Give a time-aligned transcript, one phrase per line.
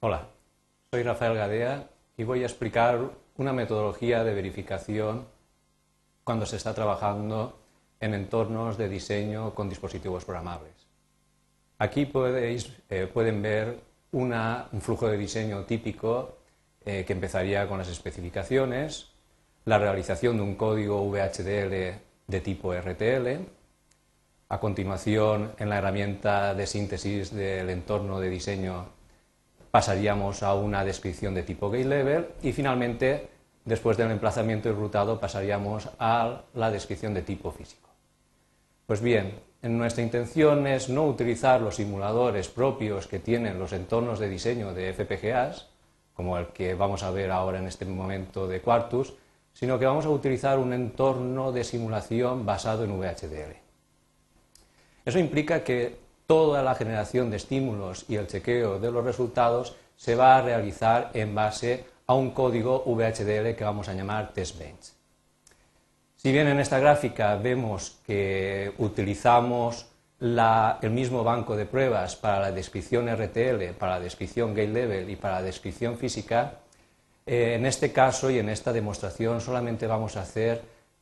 [0.00, 0.28] Hola,
[0.92, 5.26] soy Rafael Gadea y voy a explicar una metodología de verificación
[6.22, 7.58] cuando se está trabajando
[7.98, 10.86] en entornos de diseño con dispositivos programables.
[11.78, 13.80] Aquí eh, pueden ver
[14.12, 16.38] un flujo de diseño típico
[16.84, 19.08] eh, que empezaría con las especificaciones,
[19.64, 23.48] la realización de un código VHDL de tipo RTL,
[24.48, 28.96] a continuación en la herramienta de síntesis del entorno de diseño
[29.70, 33.28] pasaríamos a una descripción de tipo gate level y finalmente,
[33.64, 37.88] después del emplazamiento y rutado, pasaríamos a la descripción de tipo físico.
[38.86, 44.28] Pues bien, nuestra intención es no utilizar los simuladores propios que tienen los entornos de
[44.28, 45.68] diseño de FPGAs,
[46.14, 49.14] como el que vamos a ver ahora en este momento de Quartus,
[49.52, 53.56] sino que vamos a utilizar un entorno de simulación basado en VHDL.
[55.04, 60.14] Eso implica que toda la generación de estímulos y el chequeo de los resultados se
[60.14, 64.92] va a realizar en base a un código VHDL que vamos a llamar TestBench.
[66.16, 69.86] Si bien en esta gráfica vemos que utilizamos
[70.20, 75.16] el mismo banco de pruebas para la descripción RTL, para la descripción gate level y
[75.16, 76.58] para la descripción física,
[77.24, 80.60] eh, en este caso y en esta demostración solamente vamos a hacer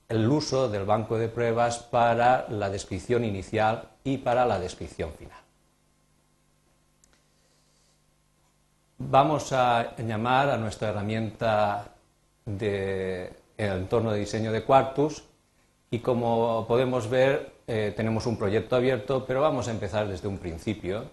[0.08, 5.38] el uso del banco de pruebas para la descripción inicial y para la descripción final.
[8.98, 11.92] Vamos a llamar a nuestra herramienta
[12.44, 15.24] de entorno de diseño de Quartus
[15.90, 20.38] y como podemos ver eh, tenemos un proyecto abierto, pero vamos a empezar desde un
[20.38, 21.10] principio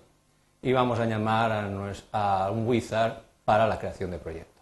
[0.62, 1.52] y vamos a llamar
[2.12, 4.53] a un wizard para la creación de proyectos.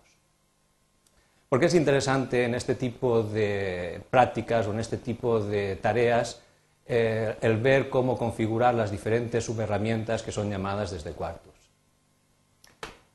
[1.51, 6.39] Porque es interesante en este tipo de prácticas o en este tipo de tareas
[6.85, 11.53] eh, el ver cómo configurar las diferentes subherramientas que son llamadas desde Quartus.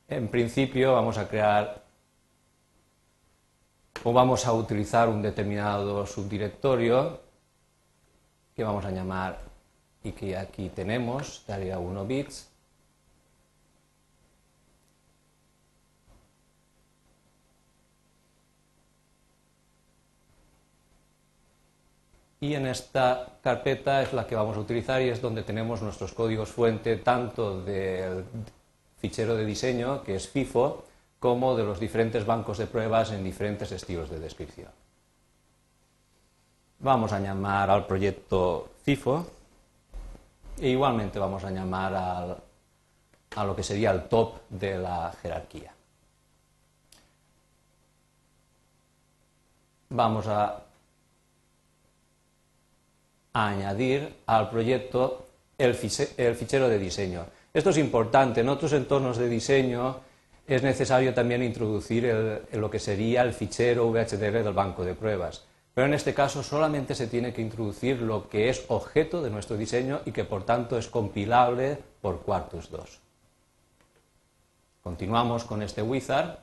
[0.07, 1.81] En principio vamos a crear
[4.03, 7.19] o vamos a utilizar un determinado subdirectorio
[8.55, 9.39] que vamos a llamar
[10.03, 12.51] y que aquí tenemos, tarea 1 bits,
[22.39, 26.13] y en esta carpeta es la que vamos a utilizar y es donde tenemos nuestros
[26.13, 28.25] códigos fuente tanto del
[28.97, 30.85] fichero de diseño, que es FIFO,
[31.19, 34.69] como de los diferentes bancos de pruebas en diferentes estilos de descripción.
[36.79, 39.25] Vamos a llamar al proyecto FIFO
[40.59, 42.39] e igualmente vamos a llamar
[43.35, 45.73] a lo que sería el top de la jerarquía.
[49.89, 50.66] Vamos a
[53.45, 55.27] añadir al proyecto
[55.57, 57.25] el, fichero de diseño.
[57.53, 58.41] Esto es importante.
[58.41, 59.99] En otros entornos de diseño
[60.47, 65.43] es necesario también introducir lo que sería el fichero VHDL del banco de pruebas.
[65.73, 69.55] Pero en este caso solamente se tiene que introducir lo que es objeto de nuestro
[69.55, 72.99] diseño y que por tanto es compilable por Quartus 2.
[74.81, 76.39] Continuamos con este wizard.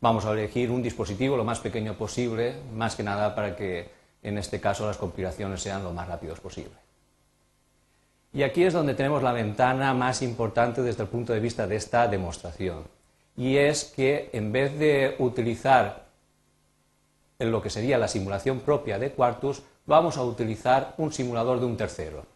[0.00, 3.97] Vamos a elegir un dispositivo lo más pequeño posible, más que nada para que
[4.28, 6.74] en este caso las compilaciones sean lo más rápidos posible.
[8.32, 11.76] Y aquí es donde tenemos la ventana más importante desde el punto de vista de
[11.76, 12.84] esta demostración.
[13.36, 16.06] Y es que en vez de utilizar
[17.38, 21.76] lo que sería la simulación propia de Quartus, vamos a utilizar un simulador de un
[21.76, 22.26] tercero.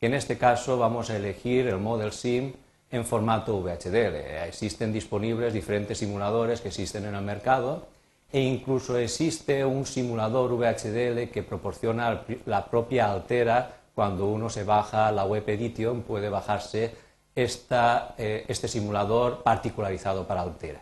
[0.00, 2.52] Que en este caso vamos a elegir el Model Sim
[2.90, 4.16] en formato VHDL.
[4.46, 7.86] Existen disponibles diferentes simuladores que existen en el mercado
[8.30, 15.10] e incluso existe un simulador VHDL que proporciona la propia Altera cuando uno se baja
[15.10, 16.94] la Web Edition puede bajarse
[17.34, 20.80] eh, este simulador particularizado para Altera.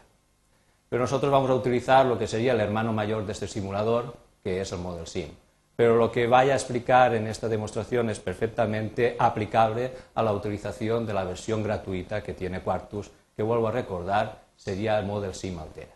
[0.88, 4.60] Pero nosotros vamos a utilizar lo que sería el hermano mayor de este simulador, que
[4.60, 5.30] es el Model Sim.
[5.76, 11.06] Pero lo que vaya a explicar en esta demostración es perfectamente aplicable a la utilización
[11.06, 15.58] de la versión gratuita que tiene Quartus, que vuelvo a recordar, sería el Model Sim
[15.58, 15.95] Altera.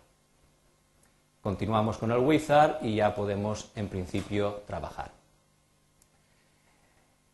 [1.40, 5.10] Continuamos con el wizard y ya podemos en principio trabajar.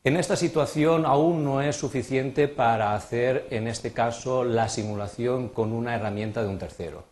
[0.04, 5.72] En esta situación aún no es suficiente para hacer, en este caso, la simulación con
[5.72, 7.02] una herramienta de un tercero.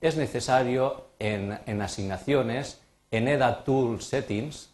[0.00, 2.80] Es necesario en, en asignaciones,
[3.12, 4.70] en EDA Tool Settings,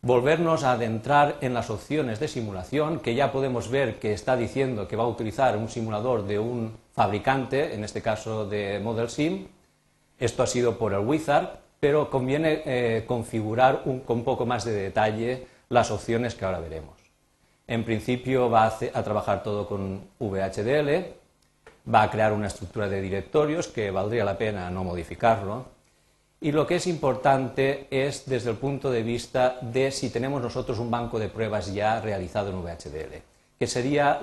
[0.00, 4.88] volvernos a adentrar en las opciones de simulación, que ya podemos ver que está diciendo
[4.88, 9.48] que va a utilizar un simulador de un fabricante, en este caso de Model Sim.
[10.18, 14.72] Esto ha sido por el wizard, pero conviene eh, configurar con un poco más de
[14.72, 17.02] detalle las opciones que ahora veremos.
[17.66, 21.14] En principio va a, trabajar todo con VHDL,
[21.92, 25.64] va a crear una estructura de directorios que valdría la pena no modificarlo.
[26.40, 30.78] Y lo que es importante es desde el punto de vista de si tenemos nosotros
[30.80, 33.22] un banco de pruebas ya realizado en VHDL,
[33.58, 34.18] que sería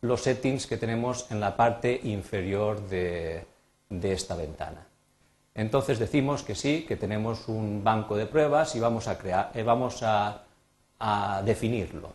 [0.00, 3.44] los settings que tenemos en la parte inferior de
[3.90, 4.88] esta ventana.
[5.58, 9.64] Entonces decimos que sí, que tenemos un banco de pruebas y vamos a, crear, eh,
[9.64, 10.44] vamos a,
[11.44, 12.12] definirlo.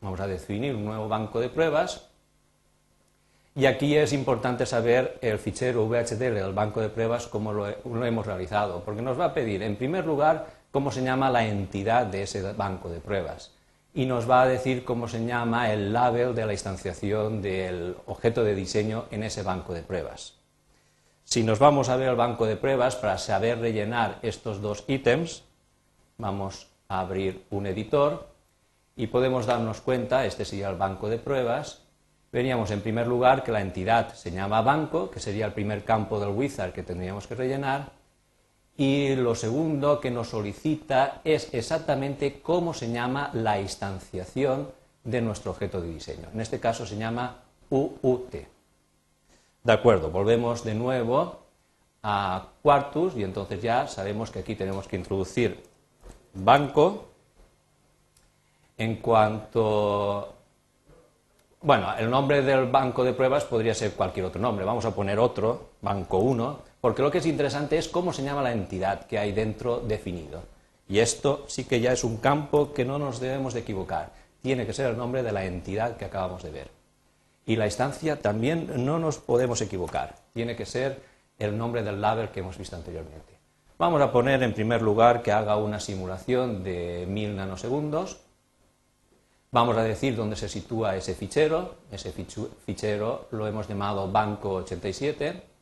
[0.00, 2.08] Vamos a definir un nuevo banco de pruebas
[3.54, 7.68] y aquí es importante saber el fichero VHDL del banco de pruebas, cómo lo,
[8.06, 12.06] hemos realizado, porque nos va a pedir, en primer lugar, cómo se llama la entidad
[12.06, 13.52] de ese banco de pruebas
[13.94, 18.42] y nos va a decir cómo se llama el label de la instanciación del objeto
[18.42, 20.34] de diseño en ese banco de pruebas.
[21.22, 25.44] Si nos vamos a ver el banco de pruebas para saber rellenar estos dos ítems,
[26.18, 28.28] vamos a abrir un editor
[28.96, 31.82] y podemos darnos cuenta, este sería el banco de pruebas,
[32.32, 36.18] veríamos en primer lugar que la entidad se llama banco, que sería el primer campo
[36.18, 37.92] del wizard que tendríamos que rellenar,
[38.76, 44.68] y lo segundo que nos solicita es exactamente cómo se llama la instanciación
[45.04, 46.28] de nuestro objeto de diseño.
[46.32, 48.34] En este caso se llama UUT.
[49.62, 51.44] De acuerdo, volvemos de nuevo
[52.02, 55.62] a Quartus y entonces ya sabemos que aquí tenemos que introducir
[56.34, 57.08] banco.
[58.76, 60.34] En cuanto...
[61.62, 64.64] Bueno, el nombre del banco de pruebas podría ser cualquier otro nombre.
[64.66, 68.42] Vamos a poner otro, banco 1, porque lo que es interesante es cómo se llama
[68.42, 70.42] la entidad que hay dentro definido.
[70.86, 74.12] Y esto sí que ya es un campo que no nos debemos de equivocar.
[74.42, 76.68] Tiene que ser el nombre de la entidad que acabamos de ver.
[77.46, 80.16] Y la instancia también no nos podemos equivocar.
[80.34, 81.00] Tiene que ser
[81.38, 83.32] el nombre del label que hemos visto anteriormente.
[83.78, 88.18] Vamos a poner en primer lugar que haga una simulación de 1000 nanosegundos.
[89.52, 91.76] Vamos a decir dónde se sitúa ese fichero.
[91.90, 95.53] Ese fichero lo hemos llamado banco 87.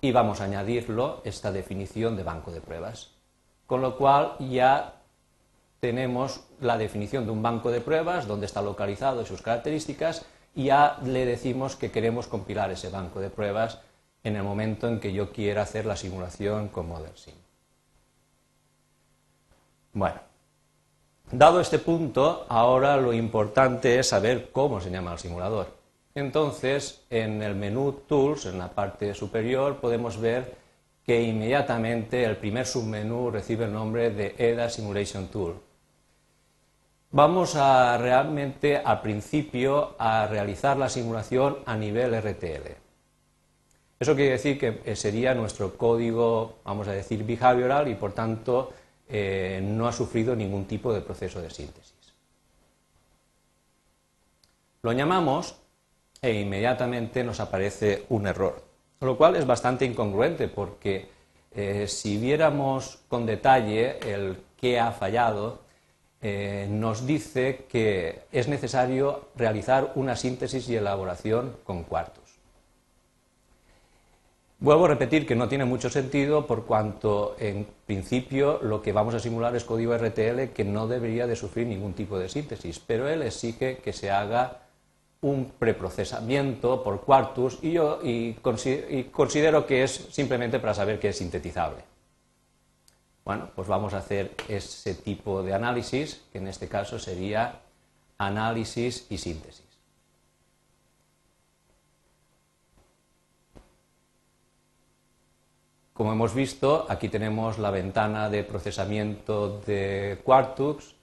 [0.00, 3.10] Y vamos a añadirlo esta definición de banco de pruebas.
[3.66, 5.00] Con lo cual ya
[5.80, 10.24] tenemos la definición de un banco de pruebas, donde está localizado y sus características,
[10.54, 13.80] y ya le decimos que queremos compilar ese banco de pruebas
[14.22, 17.34] en el momento en que yo quiera hacer la simulación con ModelSim.
[19.92, 20.20] Bueno,
[21.30, 25.83] dado este punto, ahora lo importante es saber cómo se llama el simulador.
[26.14, 30.56] Entonces, en el menú Tools, en la parte superior, podemos ver
[31.04, 35.60] que inmediatamente el primer submenú recibe el nombre de EDA Simulation Tool.
[37.10, 42.76] Vamos a realmente al principio a realizar la simulación a nivel RTL.
[43.98, 48.72] Eso quiere decir que eh, sería nuestro código, vamos a decir, behavioral y por tanto
[49.08, 52.14] eh, no ha sufrido ningún tipo de proceso de síntesis.
[54.82, 55.56] Lo llamamos
[56.24, 58.62] e inmediatamente nos aparece un error,
[59.00, 61.06] lo cual es bastante incongruente porque
[61.54, 65.60] eh, si viéramos con detalle el qué ha fallado,
[66.22, 72.24] eh, nos dice que es necesario realizar una síntesis y elaboración con cuartos.
[74.60, 79.14] Vuelvo a repetir que no tiene mucho sentido por cuanto en principio lo que vamos
[79.14, 83.10] a simular es código RTL que no debería de sufrir ningún tipo de síntesis, pero
[83.10, 84.63] él exige que se haga
[85.24, 91.16] un preprocesamiento por Quartus y yo y considero que es simplemente para saber que es
[91.16, 91.82] sintetizable.
[93.24, 97.60] Bueno, pues vamos a hacer ese tipo de análisis, que en este caso sería
[98.18, 99.64] análisis y síntesis.
[105.94, 110.94] Como hemos visto, aquí tenemos la ventana de procesamiento de Quartux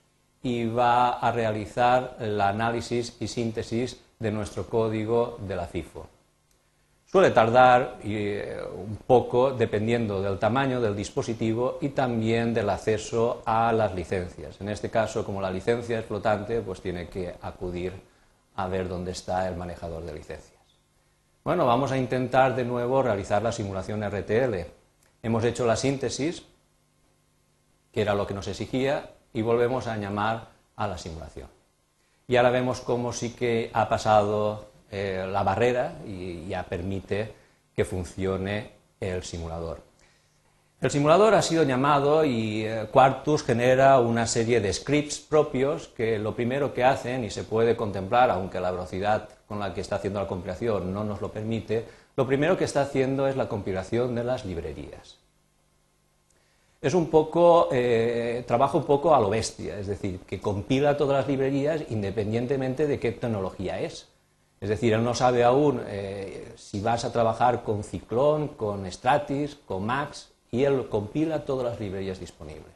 [0.44, 6.06] y va a realizar el análisis y síntesis de nuestro código de la FIFO.
[7.04, 13.70] Suele tardar eh, un poco dependiendo del tamaño del dispositivo y también del acceso a
[13.72, 14.58] las licencias.
[14.62, 17.92] En este caso, como la licencia es flotante, pues tiene que acudir
[18.56, 20.62] a ver dónde está el manejador de licencias.
[21.44, 24.54] Bueno, vamos a intentar de nuevo realizar la simulación RTL.
[25.22, 26.44] Hemos hecho la síntesis,
[27.92, 31.48] que era lo que nos exigía, y volvemos a llamar a la simulación.
[32.28, 37.32] Y ahora vemos cómo sí que ha pasado eh, la barrera y ya permite
[37.74, 39.80] que funcione el simulador.
[40.82, 46.18] El simulador ha sido llamado y eh, Quartus genera una serie de scripts propios que
[46.18, 49.96] lo primero que hacen, y se puede contemplar, aunque la velocidad con la que está
[49.96, 51.86] haciendo la compilación no nos lo permite,
[52.16, 55.21] lo primero que está haciendo es la compilación de las librerías.
[56.82, 61.16] Es un poco, eh, trabaja un poco a lo bestia, es decir, que compila todas
[61.16, 64.08] las librerías independientemente de qué tecnología es.
[64.60, 69.54] Es decir, él no sabe aún eh, si vas a trabajar con Ciclón, con Stratis,
[69.54, 72.74] con Max, y él compila todas las librerías disponibles.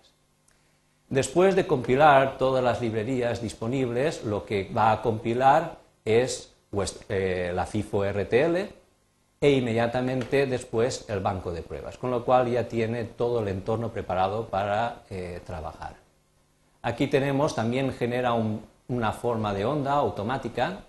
[1.08, 6.52] Después de compilar todas las librerías disponibles, lo que va a compilar es
[7.08, 8.85] eh, la FIFO RTL
[9.40, 13.90] e inmediatamente después el banco de pruebas, con lo cual ya tiene todo el entorno
[13.90, 15.96] preparado para eh, trabajar.
[16.82, 18.34] Aquí tenemos, también genera
[18.88, 20.84] una forma de onda automática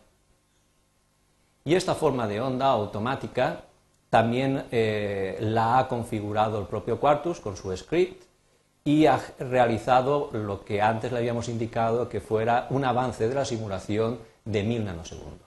[1.65, 3.63] y esta forma de onda automática
[4.09, 8.23] también eh, la ha configurado el propio Quartus con su script
[8.85, 13.43] y ha realizado lo que antes le habíamos indicado que fuera un avance de la
[13.43, 15.46] simulación de mil nanosegundos.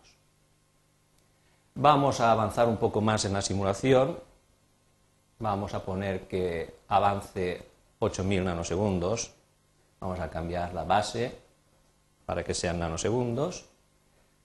[1.74, 4.18] Vamos a avanzar un poco más en la simulación.
[5.38, 7.66] Vamos a poner que avance
[8.00, 9.32] 8000 nanosegundos.
[10.00, 11.38] Vamos a cambiar la base
[12.26, 13.66] para que sean nanosegundos.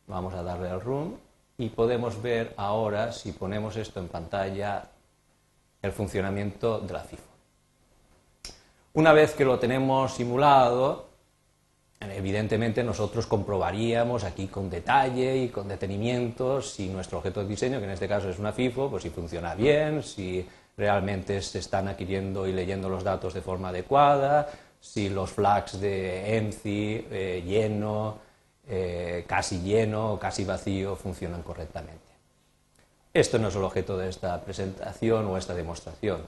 [0.08, 1.18] Vamos a darle al run
[1.58, 4.90] y podemos ver ahora, si ponemos esto en pantalla,
[5.82, 7.24] el funcionamiento de la FIFO.
[8.94, 11.05] Una vez que lo tenemos simulado,
[12.02, 17.86] evidentemente nosotros comprobaríamos aquí con detalle y con detenimiento si nuestro objeto de diseño, que
[17.86, 20.46] en este caso es una FIFO, pues si funciona bien, si
[20.78, 24.50] realmente se están adquiriendo y leyendo los datos de forma adecuada,
[24.80, 28.20] si los flags de ENCI, eh, lleno,
[28.68, 32.02] eh, casi lleno o casi vacío funcionan correctamente.
[33.14, 36.28] Esto no es el objeto de esta presentación o esta demostración.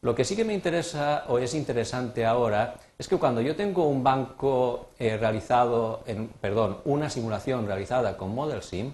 [0.00, 3.88] Lo que sí que me interesa o es interesante ahora es que cuando yo tengo
[3.88, 6.04] un banco eh, realizado,
[6.40, 8.92] perdón, una simulación realizada con ModelSim,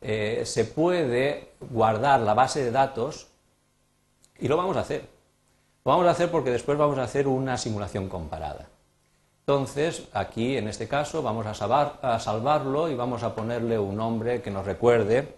[0.00, 3.28] eh, se puede guardar la base de datos
[4.38, 5.08] y lo vamos a hacer.
[5.84, 8.68] Lo vamos a hacer porque después vamos a hacer una simulación comparada.
[9.40, 14.50] Entonces, aquí en este caso vamos a salvarlo y vamos a ponerle un nombre que
[14.50, 15.36] nos recuerde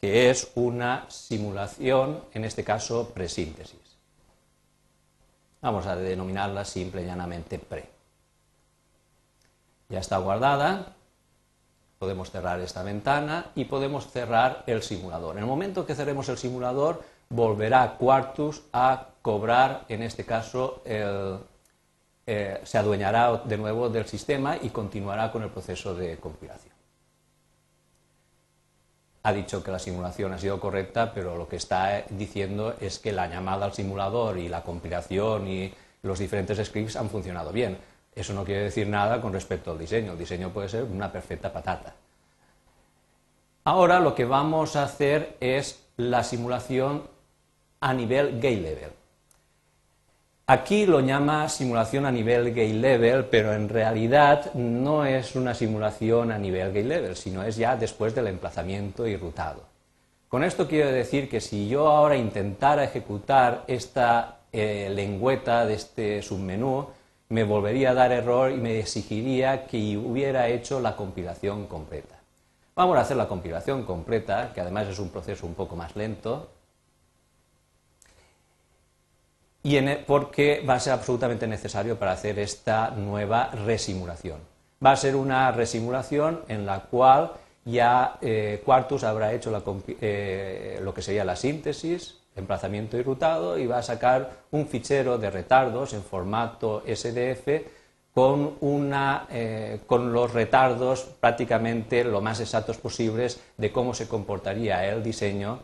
[0.00, 3.87] que es una simulación, en este caso presíntesis.
[5.60, 7.88] Vamos a denominarla simple y llanamente pre.
[9.88, 10.94] Ya está guardada,
[11.98, 15.36] podemos cerrar esta ventana y podemos cerrar el simulador.
[15.36, 22.60] En el momento que cerremos el simulador, volverá Quartus a cobrar, en este caso, eh,
[22.62, 26.67] se adueñará de nuevo del sistema y continuará con el proceso de compilación
[29.22, 33.12] ha dicho que la simulación ha sido correcta, pero lo que está diciendo es que
[33.12, 35.72] la llamada al simulador y la compilación y
[36.02, 37.78] los diferentes scripts han funcionado bien.
[38.14, 40.12] Eso no quiere decir nada con respecto al diseño.
[40.12, 41.94] El diseño puede ser una perfecta patata.
[43.64, 47.02] Ahora lo que vamos a hacer es la simulación
[47.80, 48.90] a nivel gay level.
[50.50, 56.32] Aquí lo llama simulación a nivel gay level, pero en realidad no es una simulación
[56.32, 59.64] a nivel gay level, sino es ya después del emplazamiento y rutado.
[60.26, 66.22] Con esto quiero decir que si yo ahora intentara ejecutar esta eh, lengüeta de este
[66.22, 66.86] submenú,
[67.28, 72.20] me volvería a dar error y me exigiría que hubiera hecho la compilación completa.
[72.74, 76.48] Vamos a hacer la compilación completa, que además es un proceso un poco más lento,
[79.62, 84.40] y e, porque va a ser absolutamente necesario para hacer esta nueva resimulación.
[84.84, 87.32] Va a ser una resimulación en la cual
[87.64, 89.52] ya eh, Quartus habrá hecho
[90.00, 95.18] eh, lo que sería la síntesis, emplazamiento y rutado y va a sacar un fichero
[95.18, 97.48] de retardos en formato SDF
[98.14, 98.56] con,
[99.30, 105.60] eh, con los retardos prácticamente lo más exactos posibles de cómo se comportaría el diseño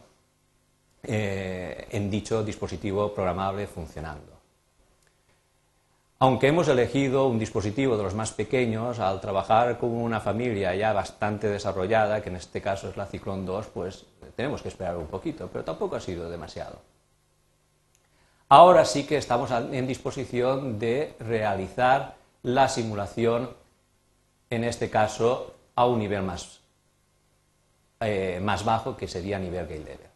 [1.06, 4.34] eh, en dicho dispositivo programable funcionando.
[6.18, 10.92] Aunque hemos elegido un dispositivo de los más pequeños, al trabajar con una familia ya
[10.92, 14.06] bastante desarrollada, que en este caso es la Ciclón 2, pues
[14.36, 16.78] tenemos que esperar un poquito, pero tampoco ha sido demasiado.
[18.48, 23.50] Ahora sí que estamos en disposición de realizar la simulación,
[24.50, 26.60] en este caso, a un nivel más,
[28.00, 30.13] eh, más bajo, que sería nivel gate level.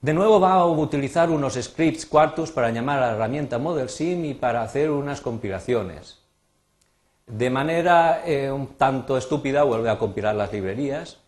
[0.00, 4.34] De nuevo va a utilizar unos scripts Quartus para llamar a la herramienta ModelSim y
[4.34, 6.20] para hacer unas compilaciones.
[7.26, 11.18] De manera eh, un tanto estúpida vuelve a compilar las librerías,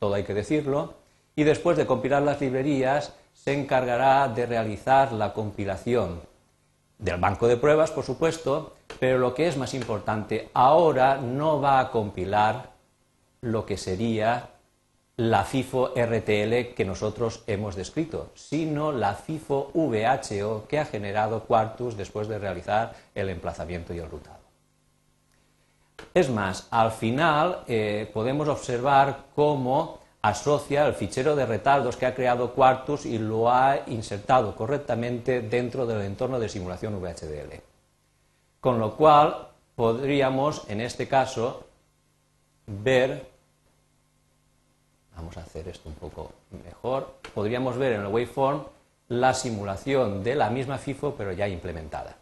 [0.00, 0.94] todo hay que decirlo,
[1.36, 6.20] y después de compilar las librerías se encargará de realizar la compilación
[6.98, 11.78] del banco de pruebas, por supuesto, pero lo que es más importante, ahora no va
[11.78, 12.70] a compilar
[13.40, 14.49] lo que sería
[15.20, 21.94] la FIFO RTL que nosotros hemos descrito, sino la FIFO VHO que ha generado Quartus
[21.94, 24.38] después de realizar el emplazamiento y el rutado.
[26.14, 32.14] Es más, al final eh, podemos observar cómo asocia el fichero de retardos que ha
[32.14, 37.60] creado Quartus y lo ha insertado correctamente dentro del entorno de simulación VHDL.
[38.58, 41.66] Con lo cual podríamos, en este caso,
[42.66, 43.29] ver
[45.20, 46.32] Vamos a hacer esto un poco
[46.64, 47.16] mejor.
[47.34, 48.64] Podríamos ver en el waveform
[49.08, 52.16] la simulación de la misma FIFO, pero ya implementada.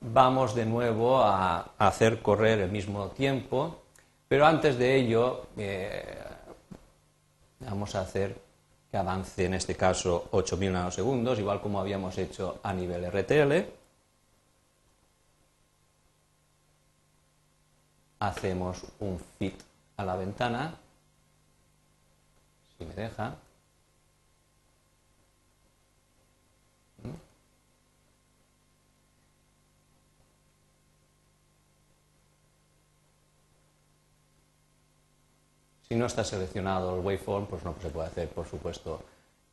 [0.00, 3.82] Vamos de nuevo a hacer correr el mismo tiempo,
[4.28, 6.24] pero antes de ello eh,
[7.60, 8.40] vamos a hacer
[8.90, 13.52] que avance en este caso 8000 nanosegundos, igual como habíamos hecho a nivel RTL.
[18.20, 20.74] Hacemos un fit a la ventana,
[22.76, 23.36] si me deja.
[35.88, 39.02] Si no está seleccionado el waveform, pues no se puede hacer, por supuesto,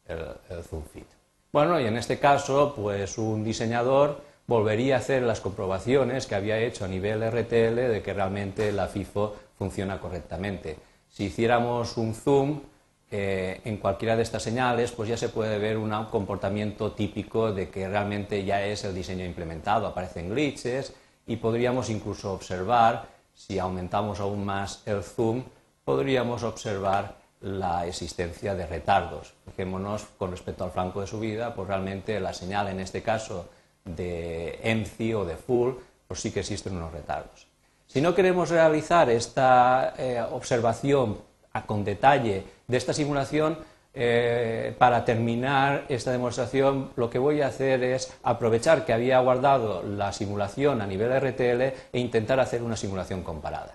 [0.08, 1.06] el, zoom fit.
[1.52, 6.60] Bueno, y en este caso, pues un diseñador volvería a hacer las comprobaciones que había
[6.60, 10.78] hecho a nivel RTL de que realmente la FIFO funciona correctamente.
[11.10, 12.62] Si hiciéramos un zoom
[13.10, 17.70] eh, en cualquiera de estas señales, pues ya se puede ver un comportamiento típico de
[17.70, 20.94] que realmente ya es el diseño implementado, aparecen glitches
[21.28, 25.44] y podríamos incluso observar, si aumentamos aún más el zoom,
[25.86, 29.34] podríamos observar la existencia de retardos.
[29.46, 33.50] Fijémonos con respecto al flanco de subida, pues realmente la señal en este caso
[33.86, 35.74] de EMCI o de full,
[36.08, 37.48] pues sí que existen unos retardos.
[37.88, 41.18] Si no queremos realizar esta eh, observación
[41.66, 43.58] con detalle de esta simulación,
[43.96, 49.84] eh, para terminar esta demostración, lo que voy a hacer es aprovechar que había guardado
[49.84, 53.72] la simulación a nivel RTL e intentar hacer una simulación comparada.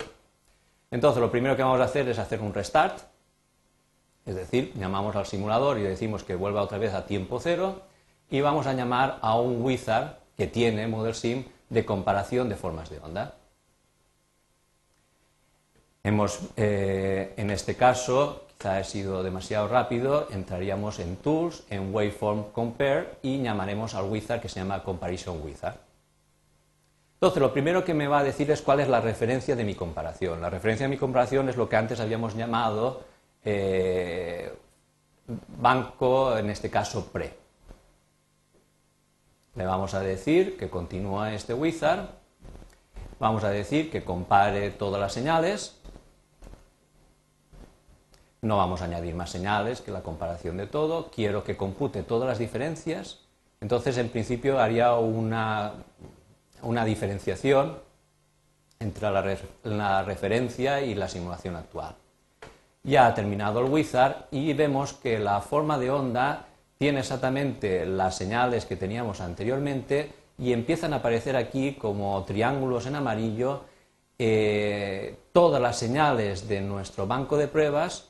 [0.90, 2.99] Entonces, lo primero que vamos a hacer es hacer un restart,
[4.27, 7.83] es decir, llamamos al simulador y decimos que vuelva otra vez a tiempo cero
[8.31, 12.99] y vamos a llamar a un wizard que tiene ModelSim de comparación de formas de
[12.99, 13.35] onda.
[16.05, 22.53] Hemos, eh, en este caso, quizá he sido demasiado rápido, entraríamos en Tools, en Waveform
[22.53, 25.77] Compare y llamaremos al wizard que se llama Comparison Wizard.
[27.14, 29.75] Entonces, lo primero que me va a decir es cuál es la referencia de mi
[29.75, 30.41] comparación.
[30.41, 33.03] La referencia de mi comparación es lo que antes habíamos llamado
[33.45, 34.53] eh,
[35.61, 37.48] banco, en este caso pre.
[39.59, 42.11] Le vamos a decir que continúa este wizard,
[43.18, 45.81] vamos a decir que compare todas las señales,
[48.40, 51.11] no vamos a añadir más señales que la comparación de todo.
[51.11, 53.18] Quiero que compute todas las diferencias.
[53.61, 55.73] Entonces, en principio, haría una,
[56.87, 57.81] diferenciación
[58.79, 59.11] entre
[59.64, 61.97] la, referencia y la simulación actual.
[62.85, 66.47] Ya ha terminado el wizard y vemos que la forma de onda
[66.79, 72.95] tiene exactamente las señales que teníamos anteriormente y empiezan a aparecer aquí como triángulos en
[72.95, 73.64] amarillo
[74.19, 78.09] eh, todas las señales de nuestro banco de pruebas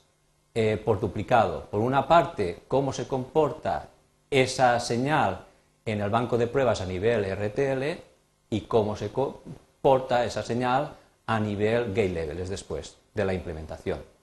[0.55, 1.65] eh, por duplicado.
[1.71, 3.89] Por una parte, cómo se comporta
[4.31, 5.47] esa señal
[5.87, 8.03] en el banco de pruebas a nivel RTL
[8.51, 10.95] y cómo se comporta esa señal
[11.27, 14.18] a nivel gate level, es después de la implementación.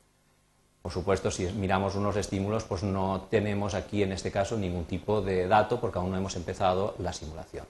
[0.85, 5.19] Por supuesto, si miramos unos estímulos, pues no tenemos aquí en este caso ningún tipo
[5.19, 7.65] de dato porque aún no hemos empezado la simulación.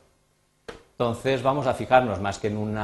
[0.91, 2.77] Entonces vamos a fijarnos más que en un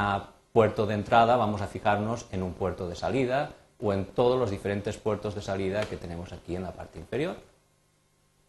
[0.54, 4.50] puerto de entrada, vamos a fijarnos en un puerto de salida, o en todos los
[4.50, 7.36] diferentes puertos de salida que tenemos aquí en la parte inferior,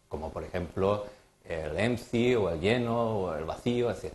[0.08, 1.04] como por ejemplo
[1.44, 4.14] el empty o el lleno o el vacío, etc.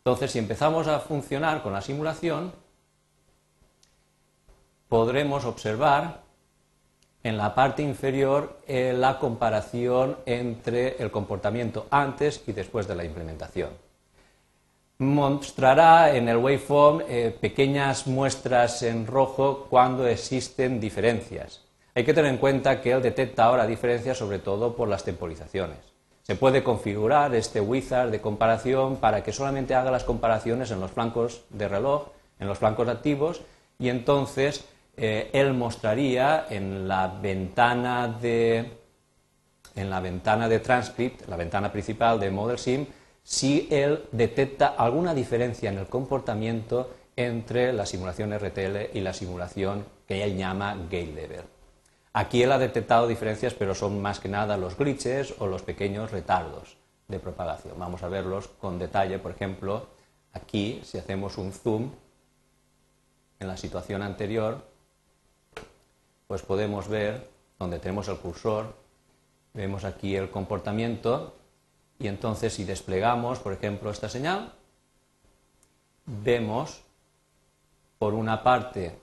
[0.00, 2.52] Entonces, si empezamos a funcionar con la simulación,
[4.90, 6.23] podremos observar
[7.24, 13.04] en la parte inferior eh, la comparación entre el comportamiento antes y después de la
[13.04, 13.70] implementación
[14.98, 21.62] mostrará en el waveform eh, pequeñas muestras en rojo cuando existen diferencias.
[21.94, 25.78] Hay que tener en cuenta que él detecta ahora diferencias sobre todo por las temporizaciones.
[26.22, 30.92] Se puede configurar este wizard de comparación para que solamente haga las comparaciones en los
[30.92, 32.08] flancos de reloj,
[32.38, 33.42] en los flancos activos,
[33.78, 34.64] y entonces
[34.96, 38.84] eh, él mostraría en la ventana de
[39.74, 42.86] en la ventana de transcript, la ventana principal de ModelSim,
[43.22, 49.84] si él detecta alguna diferencia en el comportamiento entre la simulación RTL y la simulación
[50.06, 51.42] que él llama gate level.
[52.12, 56.12] Aquí él ha detectado diferencias, pero son más que nada los glitches o los pequeños
[56.12, 56.76] retardos
[57.08, 57.74] de propagación.
[57.78, 59.88] Vamos a verlos con detalle, por ejemplo,
[60.32, 61.90] aquí, si hacemos un zoom
[63.40, 64.73] en la situación anterior,
[66.26, 68.74] pues podemos ver donde tenemos el cursor,
[69.52, 71.34] vemos aquí el comportamiento
[71.98, 74.52] y entonces si desplegamos, por ejemplo, esta señal,
[76.06, 76.82] vemos
[77.98, 78.98] por una parte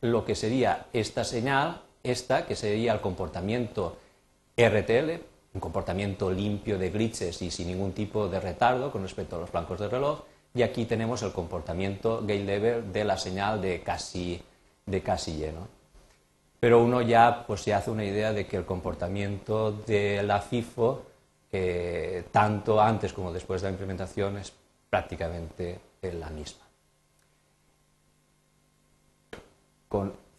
[0.00, 3.96] lo que sería esta señal, esta que sería el comportamiento
[4.56, 5.10] RTL,
[5.54, 9.50] un comportamiento limpio de glitches y sin ningún tipo de retardo con respecto a los
[9.50, 10.20] blancos del reloj,
[10.54, 14.40] y aquí tenemos el comportamiento gate level de la señal de casi,
[14.86, 15.66] de casi lleno.
[16.60, 21.02] Pero uno ya pues, se hace una idea de que el comportamiento de la FIFO,
[22.30, 24.52] tanto antes como después de la implementación, es
[24.88, 26.64] prácticamente la misma.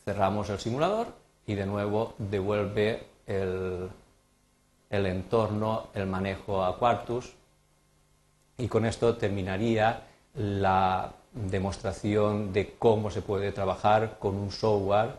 [0.04, 1.08] cerramos el simulador
[1.48, 3.90] y de nuevo devuelve el,
[4.90, 7.34] el entorno, el manejo a Quartus
[8.58, 10.04] y con esto terminaría
[10.36, 15.12] la demostración de cómo se puede trabajar con un software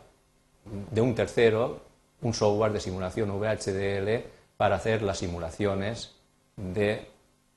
[0.91, 1.81] de un tercero,
[2.23, 4.25] un software de simulación VHDL
[4.57, 6.15] para hacer las simulaciones
[6.57, 7.07] de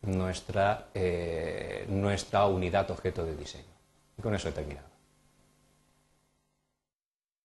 [0.02, 3.64] nuestra, eh, nuestra unidad objeto de diseño.
[4.18, 4.89] Y con eso he terminado.